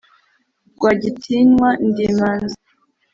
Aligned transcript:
Rwagitinywa 0.75 1.69
ndi 1.87 2.01
imanzi, 2.09 2.57